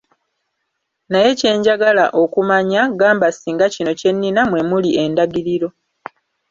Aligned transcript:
Naye 1.11 1.29
kye 1.39 1.51
njagala 1.57 2.05
okumanya, 2.21 2.81
gamba 2.99 3.27
singa 3.37 3.65
kino 3.73 3.91
kye 3.99 4.11
nina 4.19 4.41
mwe 4.49 4.61
muli 4.69 4.89
endagiriro. 5.03 5.69